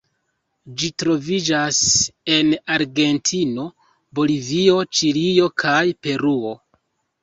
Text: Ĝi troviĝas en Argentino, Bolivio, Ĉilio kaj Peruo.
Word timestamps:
Ĝi 0.79 0.87
troviĝas 1.03 1.83
en 2.39 2.51
Argentino, 2.79 3.69
Bolivio, 4.21 4.83
Ĉilio 5.01 5.55
kaj 5.67 5.81
Peruo. 6.07 6.61